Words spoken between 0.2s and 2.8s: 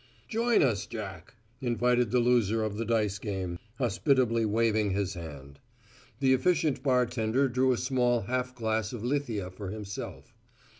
"Join us, Jack," invited the loser of